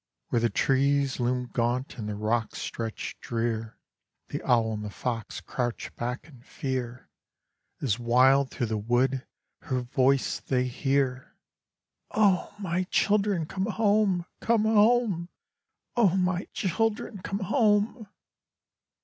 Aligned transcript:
Where 0.29 0.39
the 0.41 0.49
trees 0.49 1.19
loom 1.19 1.51
gaunt 1.53 1.99
and 1.99 2.09
the 2.09 2.15
rocks 2.15 2.57
stretch 2.57 3.15
drear, 3.21 3.77
The 4.29 4.41
owl 4.49 4.73
and 4.73 4.83
the 4.83 4.89
fox 4.89 5.41
crouch 5.41 5.95
back 5.95 6.25
in 6.27 6.41
fear, 6.41 7.07
As 7.83 7.99
wild 7.99 8.49
through 8.49 8.65
the 8.65 8.79
wood 8.79 9.27
her 9.61 9.81
voice 9.81 10.39
they 10.39 10.63
hear, 10.65 11.35
"O 12.09 12.51
my 12.57 12.85
children, 12.85 13.45
come 13.45 13.67
home, 13.67 14.25
come 14.39 14.63
home! 14.63 15.29
O 15.95 16.17
my 16.17 16.45
children, 16.51 17.19
come 17.19 17.37
home!" 17.41 18.07